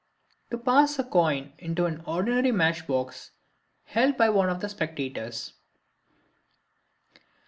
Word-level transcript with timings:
To 0.49 0.57
Pass 0.57 0.97
a 0.97 1.03
Coin 1.03 1.53
into 1.59 1.85
an 1.85 2.01
Ordinary 2.07 2.51
Matchbox 2.51 3.29
held 3.83 4.17
by 4.17 4.29
One 4.29 4.49
of 4.49 4.59
the 4.59 4.67
Spectators. 4.67 5.53